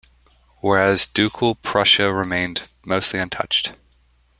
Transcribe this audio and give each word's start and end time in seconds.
Whereas 0.61 1.05
Ducal 1.05 1.53
Prussia 1.53 2.11
remained 2.11 2.67
mostly 2.83 3.19
untouched. 3.19 3.73